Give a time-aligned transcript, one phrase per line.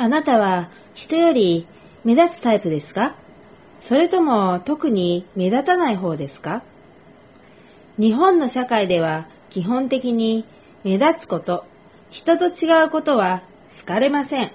[0.00, 1.66] あなたは人より
[2.04, 3.16] 目立つタイプですか？
[3.80, 6.62] それとも特に目立たない方ですか？
[7.98, 10.44] 日本の社会では基本的に
[10.84, 11.64] 目立つこと、
[12.10, 14.52] 人と違うことは好かれません。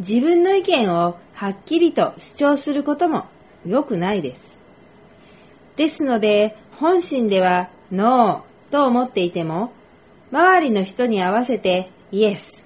[0.00, 3.24] 自分の意見をはっきりと主張することも
[3.64, 4.58] 良くないです。
[5.76, 9.72] ですので、本心ではノーと思っていても、
[10.30, 12.63] 周りの人に合わせてイエス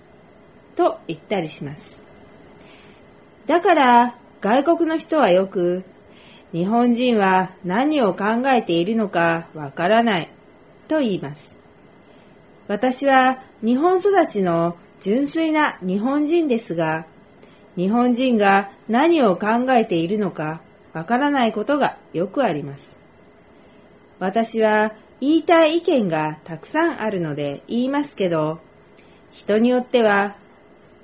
[0.78, 2.04] と言ったりします。
[3.46, 5.82] だから外国の人はよく
[6.52, 10.30] 日本人は何を考えているのかわからない
[10.86, 11.58] と言います。
[12.68, 17.06] 私は日本育ちの純粋な日本人ですが、
[17.76, 20.60] 日本人が何を考えているのか
[20.92, 23.00] わからないことがよくあります。
[24.20, 28.60] 私は言いたい意見がたくさんあるので言いますけど、
[29.32, 30.36] 人によっては、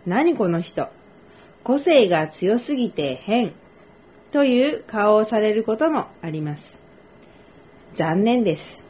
[0.07, 0.89] 何この人、
[1.63, 3.53] 個性が強すぎて変
[4.31, 6.83] という顔をされることもあります。
[7.95, 8.85] 残念です。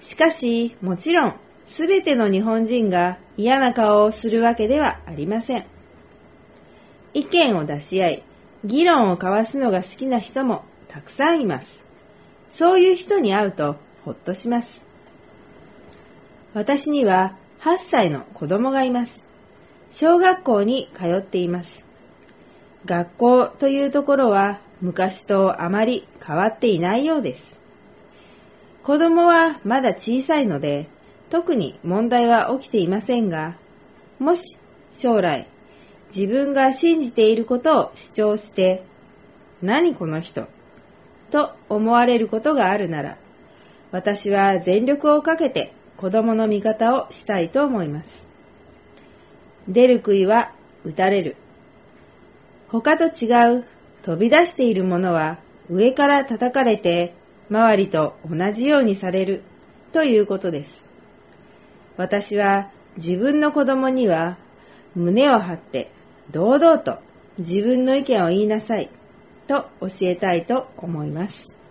[0.00, 5.64] しかし、もちろん、すべての日本人が嫌な顔をするわけではありません。
[7.14, 8.22] 意見を出し合い、
[8.64, 11.86] 議論を交わすのが好きな人もたくさんいます。
[12.48, 14.84] そういう人に会うとほっとします。
[16.54, 19.31] 私には8歳の子供がいます。
[19.92, 21.86] 小学校に通っています。
[22.86, 27.60] 学校というところは昔とあまり変わっていないようです。
[28.82, 30.88] 子供はまだ小さいので
[31.28, 33.58] 特に問題は起きていませんが、
[34.18, 34.56] もし
[34.92, 35.46] 将来
[36.08, 38.84] 自分が信じていることを主張して、
[39.60, 40.48] 何この人
[41.30, 43.18] と思われることがあるなら、
[43.90, 48.31] 私は全力をかけて子供の味方をしたいと思います。
[49.68, 50.52] 出る杭は
[50.84, 51.36] 打たれる。
[52.68, 53.64] 他と違う
[54.02, 55.38] 飛び出しているものは
[55.70, 57.14] 上から叩かれて
[57.50, 59.42] 周りと同じようにされる
[59.92, 60.88] ということです。
[61.96, 64.38] 私は自分の子供には
[64.94, 65.90] 胸を張って
[66.30, 66.98] 堂々と
[67.38, 68.90] 自分の意見を言いなさい
[69.46, 71.61] と教えたいと思います。